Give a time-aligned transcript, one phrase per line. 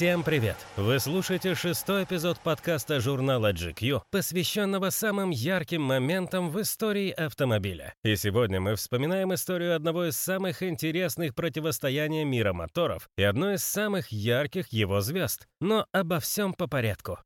[0.00, 0.56] Всем привет!
[0.78, 7.92] Вы слушаете шестой эпизод подкаста журнала GQ, посвященного самым ярким моментам в истории автомобиля.
[8.02, 13.62] И сегодня мы вспоминаем историю одного из самых интересных противостояний мира моторов и одной из
[13.62, 15.46] самых ярких его звезд.
[15.60, 17.18] Но обо всем по порядку.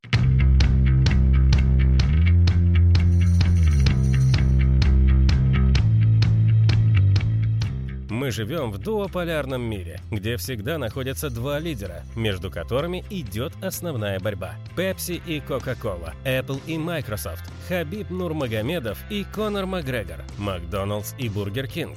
[8.35, 14.57] Живем в дуополярном мире, где всегда находятся два лидера, между которыми идет основная борьба.
[14.77, 21.97] Pepsi и Coca-Cola, Apple и Microsoft, Хабиб Нурмагомедов и Конор Макгрегор, Макдоналдс и Бургер Кинг.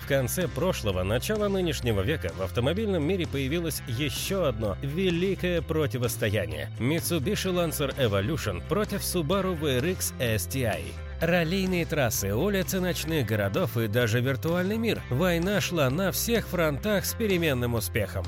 [0.00, 7.52] В конце прошлого, начала нынешнего века в автомобильном мире появилось еще одно великое противостояние– Mitsubishi
[7.52, 11.05] Lancer Evolution против Subaru WRX STI.
[11.20, 15.00] Раллийные трассы, улицы ночных городов и даже виртуальный мир.
[15.08, 18.26] Война шла на всех фронтах с переменным успехом.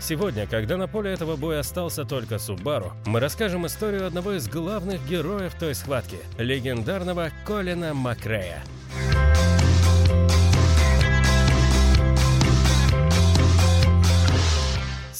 [0.00, 5.04] Сегодня, когда на поле этого боя остался только Субару, мы расскажем историю одного из главных
[5.08, 8.62] героев той схватки– легендарного Колина Макрея.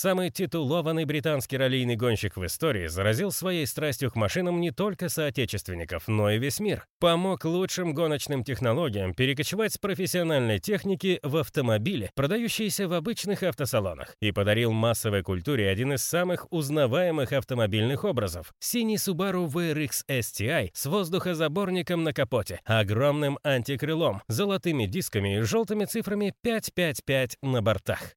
[0.03, 6.09] Самый титулованный британский раллийный гонщик в истории заразил своей страстью к машинам не только соотечественников,
[6.09, 6.89] но и весь мир.
[6.99, 14.33] Помог лучшим гоночным технологиям перекочевать с профессиональной техники в автомобили, продающиеся в обычных автосалонах, и
[14.33, 22.03] подарил массовой культуре один из самых узнаваемых автомобильных образов– синий Subaru VRX STI с воздухозаборником
[22.03, 28.17] на капоте, огромным антикрылом, золотыми дисками и желтыми цифрами 555 на бортах.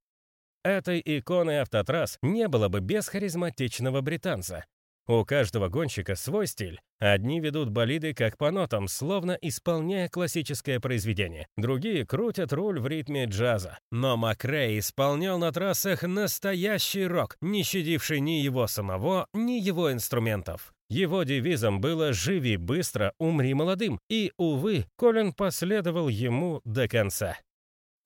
[0.66, 4.66] Этой иконы автотрасс не было бы без харизматичного британца.
[5.08, 6.82] У каждого гонщика свой стиль.
[6.98, 11.46] Одни ведут болиды как по нотам, словно исполняя классическое произведение.
[11.56, 13.78] Другие крутят руль в ритме джаза.
[13.92, 20.74] Но Макрей исполнял на трассах настоящий рок, не щадивший ни его самого, ни его инструментов.
[20.90, 27.38] Его девизом было «Живи быстро, умри молодым», и, увы, Колин последовал ему до конца.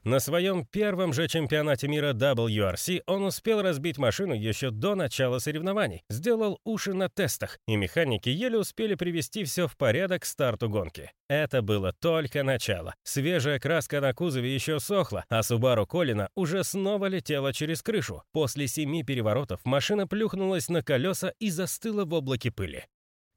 [0.05, 6.03] На своем первом же чемпионате мира WRC он успел разбить машину еще до начала соревнований,
[6.09, 11.11] сделал уши на тестах, и механики еле успели привести все в порядок к старту гонки.
[11.27, 12.95] Это было только начало.
[13.03, 18.23] Свежая краска на кузове еще сохла, а Subaru Колина уже снова летела через крышу.
[18.31, 22.85] После семи переворотов машина плюхнулась на колеса и застыла в облаке пыли.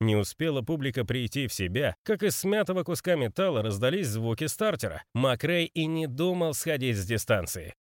[0.03, 5.05] Не успела публика прийти в себя, как из смятого куска металла раздались звуки стартера.
[5.15, 7.77] Макрей и не думал сходить с дистанции.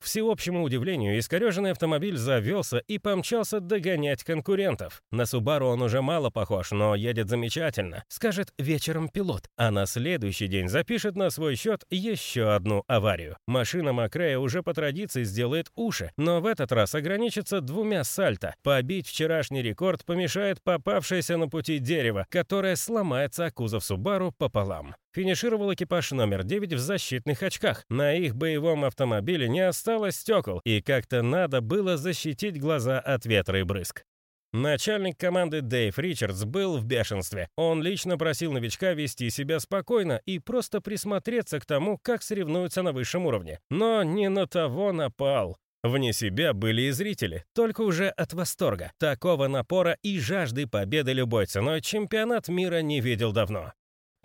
[0.00, 5.02] Всеобщему удивлению, искореженный автомобиль завелся и помчался догонять конкурентов.
[5.10, 10.48] На Субару он уже мало похож, но едет замечательно, скажет вечером пилот, а на следующий
[10.48, 13.36] день запишет на свой счет еще одну аварию.
[13.46, 18.54] Машина Макрея уже по традиции сделает уши, но в этот раз ограничится двумя сальто.
[18.62, 24.94] Побить вчерашний рекорд помешает попавшееся на пути дерево, которое сломается о кузов Субару пополам.
[25.16, 27.86] Финишировал экипаж номер 9 в защитных очках.
[27.88, 33.60] На их боевом автомобиле не осталось стекол, и как-то надо было защитить глаза от ветра
[33.60, 34.04] и брызг.
[34.52, 37.48] Начальник команды Дэйв Ричардс был в бешенстве.
[37.56, 42.92] Он лично просил новичка вести себя спокойно и просто присмотреться к тому, как соревнуются на
[42.92, 43.58] высшем уровне.
[43.70, 45.56] Но не на того напал.
[45.82, 48.92] Вне себя были и зрители, только уже от восторга.
[48.98, 53.72] Такого напора и жажды победы любой ценой чемпионат мира не видел давно.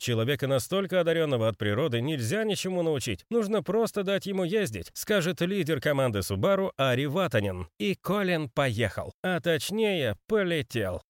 [0.02, 3.24] Человека настолько одаренного от природы нельзя ничему научить.
[3.30, 7.68] Нужно просто дать ему ездить, скажет лидер команды Subaru Ари Ватанин.
[7.78, 9.14] И Колин поехал.
[9.22, 11.04] А точнее, полетел.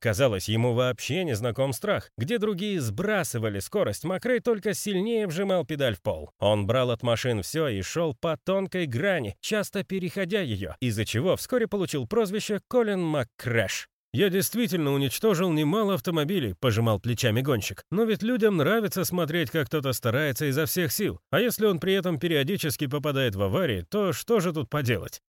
[0.00, 2.10] Казалось, ему вообще не знаком страх.
[2.18, 6.32] Где другие сбрасывали скорость, Макрей только сильнее вжимал педаль в пол.
[6.40, 11.36] Он брал от машин все и шел по тонкой грани, часто переходя ее, из-за чего
[11.36, 13.88] вскоре получил прозвище Колин Маккрэш.
[14.14, 17.82] «Я действительно уничтожил немало автомобилей»,— пожимал плечами гонщик.
[17.90, 21.18] «Но ведь людям нравится смотреть, как кто-то старается изо всех сил.
[21.30, 25.22] А если он при этом периодически попадает в аварии, то что же тут поделать?»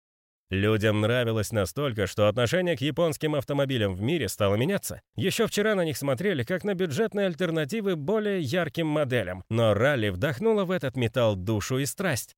[0.49, 5.01] Людям нравилось настолько, что отношение к японским автомобилям в мире стало меняться.
[5.15, 10.65] Еще вчера на них смотрели как на бюджетные альтернативы более ярким моделям, но ралли вдохнуло
[10.65, 12.35] в этот металл душу и страсть.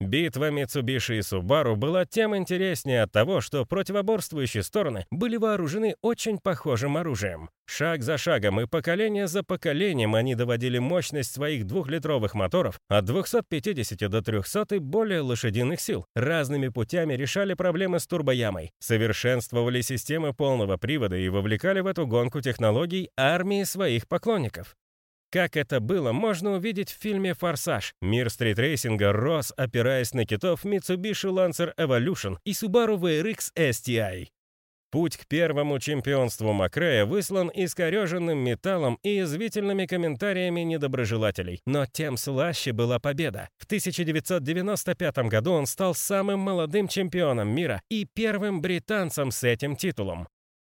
[0.00, 6.38] Битва Mitsubishi и Subaru была тем интереснее от того, что противоборствующие стороны были вооружены очень
[6.38, 7.50] похожим оружием.
[7.66, 14.08] Шаг за шагом и поколение за поколением они доводили мощность своих двухлитровых моторов от 250
[14.08, 16.06] до 300 и более лошадиных сил.
[16.14, 22.40] Разными путями решали проблемы с турбоямой, совершенствовали системы полного привода и вовлекали в эту гонку
[22.40, 24.76] технологий армии своих поклонников.
[25.30, 27.94] Как это было, можно увидеть в фильме «Форсаж».
[28.00, 34.28] Мир стритрейсинга рос, опираясь на китов Mitsubishi Lancer Evolution и Subaru VRX STI.
[34.90, 41.60] Путь к первому чемпионству Макрея выслан искореженным металлом и язвительными комментариями недоброжелателей.
[41.66, 43.50] Но тем слаще была победа.
[43.58, 50.26] В 1995 году он стал самым молодым чемпионом мира и первым британцем с этим титулом.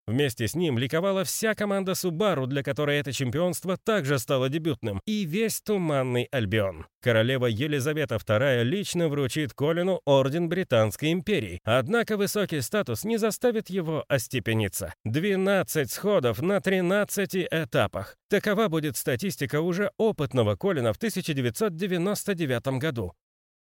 [0.07, 5.25] Вместе с ним ликовала вся команда Subaru, для которой это чемпионство также стало дебютным, и
[5.25, 6.85] весь Туманный Альбион.
[7.01, 14.05] Королева Елизавета II лично вручит Колину Орден Британской империи, однако высокий статус не заставит его
[14.07, 14.93] остепениться.
[15.03, 18.15] 12 сходов на 13 этапах.
[18.29, 23.13] Такова будет статистика уже опытного Колина в 1999 году.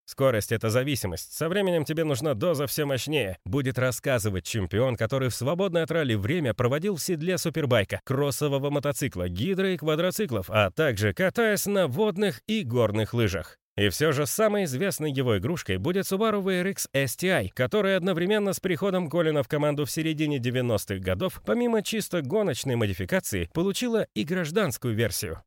[0.04, 1.32] Скорость— это зависимость.
[1.32, 3.38] Со временем тебе нужна доза все мощнее.
[3.44, 9.28] Будет рассказывать чемпион, который в свободное от ралли время проводил в седле супербайка, кроссового мотоцикла,
[9.28, 13.58] гидро и квадроциклов, а также катаясь на водных и горных лыжах.
[13.76, 19.08] И все же самой известной его игрушкой будет Subaru VRX STI, которая одновременно с приходом
[19.08, 25.42] Колина в команду в середине 90-х годов, помимо чисто гоночной модификации, получила и гражданскую версию.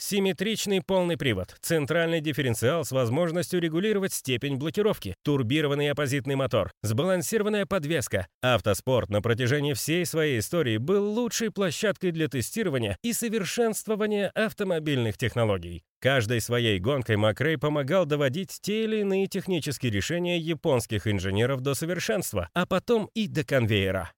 [0.00, 8.28] Симметричный полный привод, центральный дифференциал с возможностью регулировать степень блокировки, турбированный оппозитный мотор, сбалансированная подвеска.
[8.40, 15.82] Автоспорт на протяжении всей своей истории был лучшей площадкой для тестирования и совершенствования автомобильных технологий.
[16.00, 22.50] Каждой своей гонкой Макрей помогал доводить те или иные технические решения японских инженеров до совершенства,
[22.54, 24.12] а потом и до конвейера.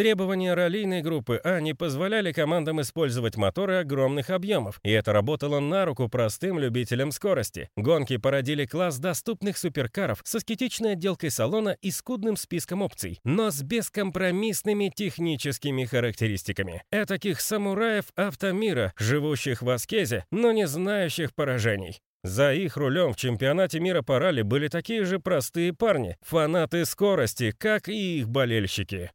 [0.00, 5.84] Требования раллийной группы А не позволяли командам использовать моторы огромных объемов, и это работало на
[5.84, 7.68] руку простым любителям скорости.
[7.76, 13.62] Гонки породили класс доступных суперкаров с аскетичной отделкой салона и скудным списком опций, но с
[13.62, 16.82] бескомпромиссными техническими характеристиками.
[16.90, 22.00] Этаких самураев автомира, живущих в аскезе, но не знающих поражений.
[22.24, 27.50] За их рулем в чемпионате мира по ралли были такие же простые парни, фанаты скорости,
[27.50, 29.10] как и их болельщики.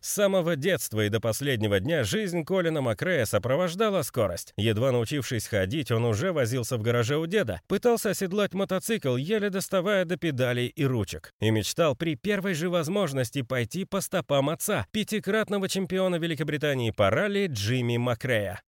[0.00, 4.54] С самого детства и до последнего дня жизнь Колина Макрея сопровождала скорость.
[4.56, 10.06] Едва научившись ходить, он уже возился в гараже у деда, пытался оседлать мотоцикл, еле доставая
[10.06, 15.68] до педалей и ручек, и мечтал при первой же возможности пойти по стопам отца, пятикратного
[15.68, 18.62] чемпиона Великобритании по ралли Джимми Макрея.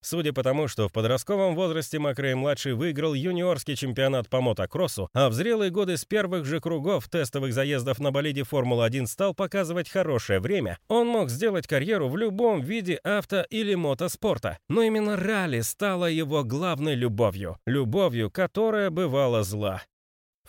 [0.00, 5.32] Судя по тому, что в подростковом возрасте Макрей-младший выиграл юниорский чемпионат по мотокроссу, а в
[5.32, 10.78] зрелые годы с первых же кругов тестовых заездов на болиде Формула-1 стал показывать хорошее время,
[10.88, 14.58] он мог сделать карьеру в любом виде авто- или мотоспорта.
[14.68, 17.58] Но именно ралли стало его главной любовью.
[17.66, 19.82] Любовью, которая бывала зла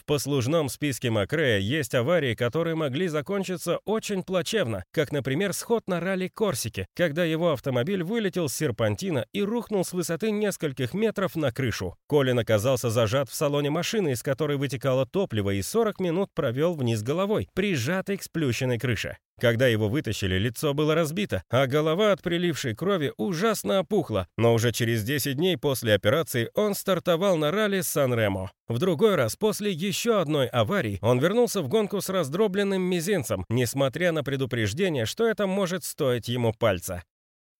[0.09, 6.29] послужном списке Макрея есть аварии, которые могли закончиться очень плачевно, как, например, сход на ралли
[6.33, 11.95] Корсики, когда его автомобиль вылетел с серпантина и рухнул с высоты нескольких метров на крышу.
[12.07, 17.03] Колин оказался зажат в салоне машины, из которой вытекало топливо, и 40 минут провел вниз
[17.03, 19.15] головой, прижатый к сплющенной крыше.
[19.39, 24.71] Когда его вытащили, лицо было разбито, а голова от прилившей крови ужасно опухла, но уже
[24.71, 28.51] через 10 дней после операции он стартовал на ралли Сан-Ремо.
[28.67, 34.11] В другой раз, после еще одной аварии, он вернулся в гонку с раздробленным мизинцем, несмотря
[34.11, 37.03] на предупреждение, что это может стоить ему пальца.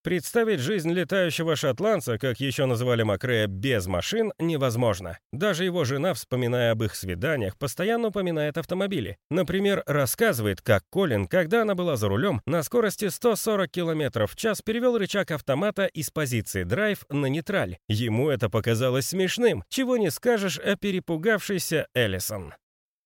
[0.02, 5.18] Представить жизнь летающего шотландца, как еще называли Макрея, без машин невозможно.
[5.30, 9.18] Даже его жена, вспоминая об их свиданиях, постоянно упоминает автомобили.
[9.30, 14.62] Например, рассказывает, как Колин, когда она была за рулем, на скорости 140 км в час
[14.62, 17.76] перевел рычаг автомата из позиции драйв на нейтраль.
[17.86, 22.54] Ему это показалось смешным, чего не скажешь о перепугавшейся Эллисон.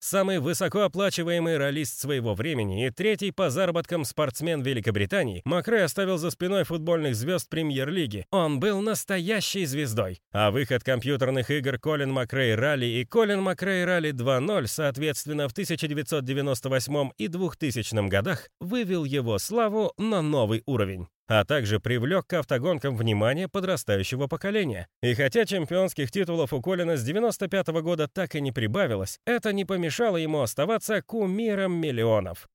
[0.06, 6.64] Самый высокооплачиваемый ролист своего времени и третий по заработкам спортсмен Великобритании, Макрей оставил за спиной
[6.64, 8.26] футбольных звезд премьер-лиги.
[8.30, 10.20] Он был настоящей звездой.
[10.30, 17.10] А выход компьютерных игр Колин Макрей Ралли и Колин Макрей Ралли 2.0, соответственно, в 1998
[17.16, 23.48] и 2000 годах, вывел его славу на новый уровень а также привлек к автогонкам внимание
[23.48, 24.88] подрастающего поколения.
[25.02, 29.52] И хотя чемпионских титулов у Колина с 95 -го года так и не прибавилось, это
[29.52, 32.48] не помешало ему оставаться кумиром миллионов.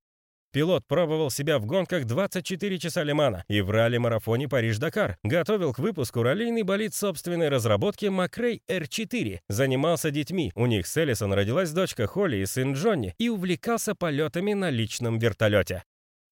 [0.51, 5.17] Пилот пробовал себя в гонках 24 часа Лимана и в ралли-марафоне Париж-Дакар.
[5.23, 9.41] Готовил к выпуску раллийный болид собственной разработки Макрей R4.
[9.47, 10.51] Занимался детьми.
[10.55, 15.19] У них с Эллисон родилась дочка Холли и сын Джонни и увлекался полетами на личном
[15.19, 15.83] вертолете.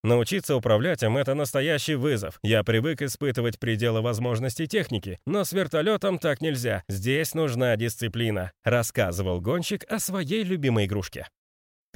[0.04, 2.40] Научиться управлять им— это настоящий вызов.
[2.44, 6.84] Я привык испытывать пределы возможностей техники, но с вертолетом так нельзя.
[6.88, 11.28] Здесь нужна дисциплина»,— рассказывал гонщик о своей любимой игрушке.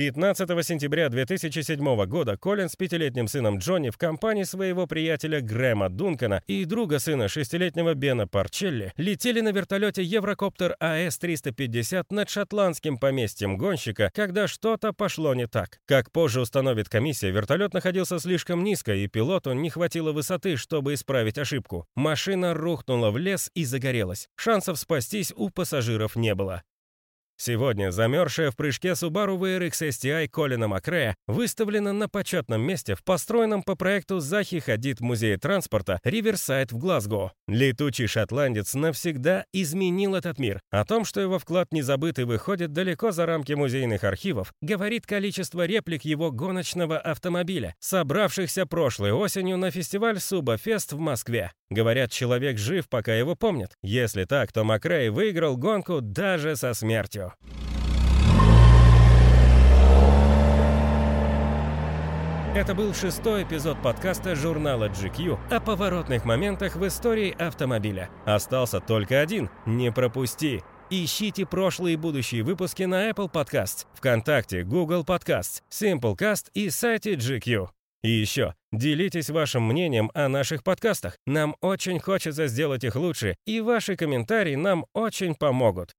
[0.01, 6.41] 15 сентября 2007 года Колин с пятилетним сыном Джонни в компании своего приятеля Грэма Дункана
[6.47, 14.09] и друга сына шестилетнего Бена Парчелли летели на вертолете Еврокоптер АС-350 над шотландским поместьем гонщика,
[14.15, 15.77] когда что-то пошло не так.
[15.85, 21.37] Как позже установит комиссия, вертолет находился слишком низко, и пилоту не хватило высоты, чтобы исправить
[21.37, 21.85] ошибку.
[21.93, 24.29] Машина рухнула в лес и загорелась.
[24.35, 26.63] Шансов спастись у пассажиров не было.
[27.43, 33.63] Сегодня замерзшая в прыжке Subaru VRX STI Колина Макрея выставлена на почетном месте в построенном
[33.63, 37.31] по проекту Захи Хадид музее транспорта Риверсайд в Глазго.
[37.47, 40.61] Летучий шотландец навсегда изменил этот мир.
[40.69, 45.07] О том, что его вклад не забыт и выходит далеко за рамки музейных архивов, говорит
[45.07, 51.53] количество реплик его гоночного автомобиля, собравшихся прошлой осенью на фестиваль Субафест в Москве.
[51.71, 53.71] Говорят, человек жив, пока его помнят.
[53.81, 57.30] Если так, то Макрей выиграл гонку даже со смертью.
[62.53, 68.09] Это был шестой эпизод подкаста журнала GQ о поворотных моментах в истории автомобиля.
[68.25, 69.49] Остался только один.
[69.65, 70.61] Не пропусти.
[70.89, 77.69] Ищите прошлые и будущие выпуски на Apple Podcasts, ВКонтакте, Google Podcasts, Simplecast и сайте GQ.
[78.03, 81.17] И еще, делитесь вашим мнением о наших подкастах.
[81.25, 85.93] Нам очень хочется сделать их лучше, и ваши комментарии нам очень помогут.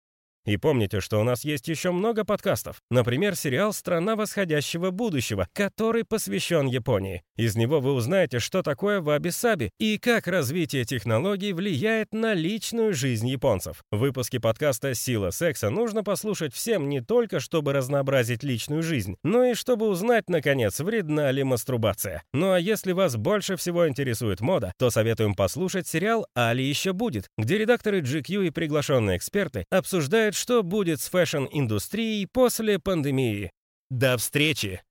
[0.44, 2.82] И помните, что у нас есть еще много подкастов.
[2.90, 7.22] Например, сериал «Страна восходящего будущего», который посвящен Японии.
[7.36, 13.28] Из него вы узнаете, что такое ваби-саби и как развитие технологий влияет на личную жизнь
[13.28, 13.84] японцев.
[13.92, 19.54] Выпуски подкаста «Сила секса» нужно послушать всем не только, чтобы разнообразить личную жизнь, но и
[19.54, 22.24] чтобы узнать, наконец, вредна ли мастурбация.
[22.32, 26.92] Ну а если вас больше всего интересует мода, то советуем послушать сериал «То ли еще
[26.92, 33.52] будет», где редакторы GQ и приглашенные эксперты обсуждают что будет с fashion-индустрией после пандемии.
[33.90, 34.82] До встречи!